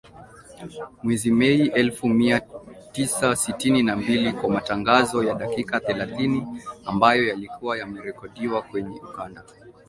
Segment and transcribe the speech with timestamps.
[1.03, 2.41] Mwezi Mei elfu mia
[2.91, 9.43] tisa sitini na mbili kwa matangazo ya dakika thelathini ambayo yalikuwa yamerekodiwa kwenye ukanda